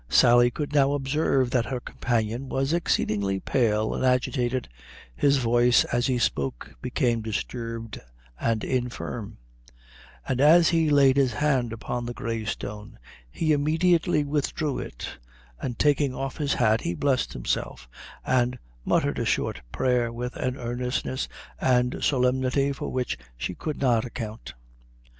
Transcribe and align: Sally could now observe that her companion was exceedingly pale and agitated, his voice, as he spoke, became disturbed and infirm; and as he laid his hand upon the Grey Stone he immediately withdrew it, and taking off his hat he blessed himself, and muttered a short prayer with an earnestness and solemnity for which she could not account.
Sally 0.09 0.49
could 0.49 0.73
now 0.73 0.93
observe 0.93 1.51
that 1.51 1.67
her 1.67 1.79
companion 1.79 2.49
was 2.49 2.73
exceedingly 2.73 3.39
pale 3.39 3.93
and 3.93 4.03
agitated, 4.03 4.67
his 5.15 5.37
voice, 5.37 5.83
as 5.93 6.07
he 6.07 6.17
spoke, 6.17 6.73
became 6.81 7.21
disturbed 7.21 7.99
and 8.39 8.63
infirm; 8.63 9.37
and 10.27 10.41
as 10.41 10.69
he 10.69 10.89
laid 10.89 11.17
his 11.17 11.33
hand 11.33 11.71
upon 11.71 12.07
the 12.07 12.15
Grey 12.15 12.45
Stone 12.45 12.97
he 13.29 13.51
immediately 13.53 14.23
withdrew 14.23 14.79
it, 14.79 15.19
and 15.61 15.77
taking 15.77 16.15
off 16.15 16.37
his 16.37 16.55
hat 16.55 16.81
he 16.81 16.95
blessed 16.95 17.33
himself, 17.33 17.87
and 18.25 18.57
muttered 18.83 19.19
a 19.19 19.23
short 19.25 19.61
prayer 19.71 20.11
with 20.11 20.35
an 20.35 20.57
earnestness 20.57 21.27
and 21.59 21.99
solemnity 22.03 22.71
for 22.71 22.89
which 22.91 23.19
she 23.37 23.53
could 23.53 23.79
not 23.79 24.03
account. 24.03 24.55